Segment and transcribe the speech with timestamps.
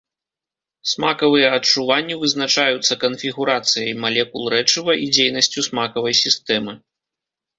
[0.91, 6.73] Смакавыя адчуванні вызначаюцца канфігурацыяй малекул рэчыва і дзейнасцю смакавай сістэмы.